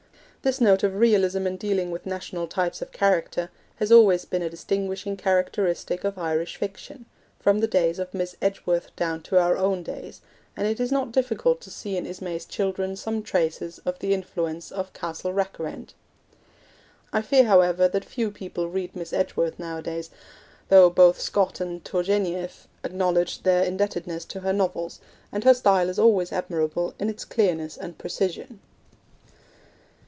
This 0.43 0.59
note 0.59 0.81
of 0.81 0.95
realism 0.95 1.45
in 1.45 1.55
dealing 1.55 1.91
with 1.91 2.07
national 2.07 2.47
types 2.47 2.81
of 2.81 2.91
character 2.91 3.51
has 3.75 3.91
always 3.91 4.25
been 4.25 4.41
a 4.41 4.49
distinguishing 4.49 5.15
characteristic 5.15 6.03
of 6.03 6.17
Irish 6.17 6.57
fiction, 6.57 7.05
from 7.39 7.59
the 7.59 7.67
days 7.67 7.99
of 7.99 8.11
Miss 8.11 8.35
Edgeworth 8.41 8.87
down 8.95 9.21
to 9.21 9.37
our 9.39 9.55
own 9.55 9.83
days, 9.83 10.19
and 10.57 10.65
it 10.65 10.79
is 10.79 10.91
not 10.91 11.11
difficult 11.11 11.61
to 11.61 11.69
see 11.69 11.95
in 11.95 12.07
Ismay's 12.07 12.45
Children 12.45 12.95
some 12.95 13.21
traces 13.21 13.77
of 13.85 13.99
the 13.99 14.15
influence 14.15 14.71
of 14.71 14.91
Castle 14.93 15.31
Rack 15.31 15.59
rent. 15.59 15.93
I 17.13 17.21
fear, 17.21 17.43
however, 17.43 17.87
that 17.89 18.03
few 18.03 18.31
people 18.31 18.67
read 18.67 18.95
Miss 18.95 19.13
Edgeworth 19.13 19.59
nowadays, 19.59 20.09
though 20.69 20.89
both 20.89 21.21
Scott 21.21 21.59
and 21.59 21.83
Tourgenieff 21.85 22.67
acknowledged 22.83 23.43
their 23.43 23.63
indebtedness 23.63 24.25
to 24.29 24.39
her 24.39 24.53
novels, 24.53 25.01
and 25.31 25.43
her 25.43 25.53
style 25.53 25.87
is 25.87 25.99
always 25.99 26.31
admirable 26.31 26.95
in 26.97 27.09
its 27.11 27.25
clearness 27.25 27.77
and 27.77 27.99
precision. 27.99 28.59